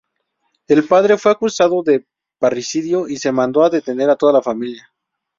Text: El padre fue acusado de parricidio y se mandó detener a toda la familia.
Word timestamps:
El 0.67 0.83
padre 0.87 1.15
fue 1.19 1.31
acusado 1.31 1.83
de 1.83 2.07
parricidio 2.39 3.07
y 3.07 3.17
se 3.17 3.31
mandó 3.31 3.69
detener 3.69 4.09
a 4.09 4.15
toda 4.15 4.33
la 4.33 4.41
familia. 4.41 4.91